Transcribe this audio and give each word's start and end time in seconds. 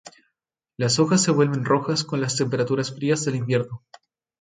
Las 0.77 0.97
hojas 0.97 1.21
se 1.21 1.29
vuelven 1.29 1.63
rojas 1.63 2.03
con 2.03 2.21
las 2.21 2.35
temperaturas 2.35 2.91
frías 2.91 3.23
del 3.23 3.35
invierno. 3.35 3.83